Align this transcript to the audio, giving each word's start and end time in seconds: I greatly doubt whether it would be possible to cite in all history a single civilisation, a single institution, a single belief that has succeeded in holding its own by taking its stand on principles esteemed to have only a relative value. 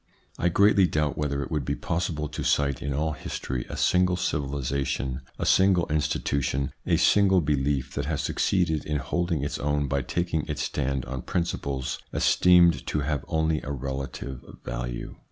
I 0.39 0.49
greatly 0.49 0.87
doubt 0.87 1.15
whether 1.15 1.43
it 1.43 1.51
would 1.51 1.63
be 1.63 1.75
possible 1.75 2.27
to 2.27 2.43
cite 2.43 2.81
in 2.81 2.91
all 2.91 3.11
history 3.11 3.67
a 3.69 3.77
single 3.77 4.15
civilisation, 4.15 5.21
a 5.37 5.45
single 5.45 5.85
institution, 5.91 6.71
a 6.87 6.97
single 6.97 7.39
belief 7.39 7.93
that 7.93 8.05
has 8.05 8.21
succeeded 8.21 8.83
in 8.83 8.97
holding 8.97 9.43
its 9.43 9.59
own 9.59 9.87
by 9.87 10.01
taking 10.01 10.47
its 10.47 10.63
stand 10.63 11.05
on 11.05 11.21
principles 11.21 11.99
esteemed 12.11 12.87
to 12.87 13.01
have 13.01 13.23
only 13.27 13.61
a 13.61 13.69
relative 13.71 14.43
value. 14.65 15.17